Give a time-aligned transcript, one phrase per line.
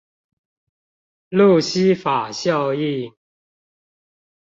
[1.29, 3.13] 路西法效應